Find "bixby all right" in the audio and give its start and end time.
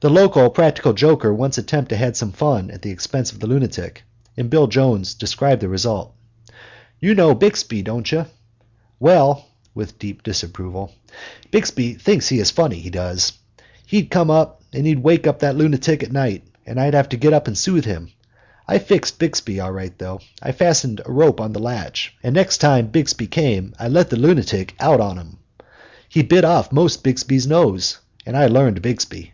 19.18-19.98